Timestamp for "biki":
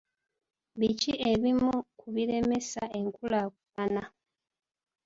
0.79-1.11